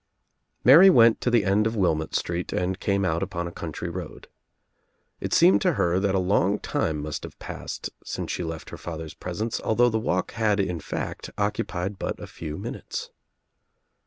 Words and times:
Mary 0.63 0.89
went 0.89 1.21
to 1.21 1.29
the 1.29 1.45
end 1.45 1.67
of 1.67 1.75
Wilmott 1.75 2.15
Street 2.15 2.51
and 2.51 2.79
came 2.79 3.05
out 3.05 3.21
upon 3.21 3.45
a 3.47 3.51
country 3.51 3.87
road. 3.87 4.27
It 5.19 5.31
seemed 5.31 5.61
to 5.61 5.73
her 5.73 5.99
that 5.99 6.15
a 6.15 6.17
long 6.17 6.57
time 6.57 6.97
must 7.03 7.21
have 7.21 7.37
passed 7.37 7.91
since 8.03 8.31
she 8.31 8.43
left 8.43 8.71
her 8.71 8.77
father's 8.79 9.13
presence 9.13 9.61
although 9.63 9.89
the 9.89 9.99
walk 9.99 10.31
had 10.31 10.59
in 10.59 10.79
fact 10.79 11.29
occupied 11.37 11.99
but 11.99 12.19
a 12.19 12.25
few 12.25 12.57
minutes. 12.57 13.11